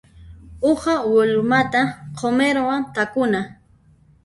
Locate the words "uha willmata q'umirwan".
0.69-2.81